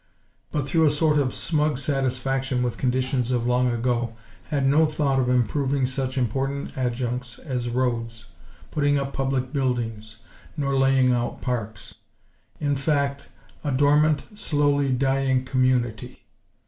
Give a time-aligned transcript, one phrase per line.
[0.49, 5.19] But, through a sort of smug satisfaction with conditions of long ago, had no thought
[5.19, 8.25] of improving such important adjuncts as roads;
[8.71, 10.17] putting up public buildings,
[10.57, 11.93] nor laying out parks;
[12.59, 13.27] in fact
[13.63, 16.23] a dormant, slowly dying community.